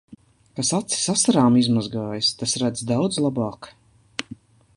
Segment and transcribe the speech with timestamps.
[0.59, 3.71] Kas acis asarām izmazgājis, tas redz daudz labāk.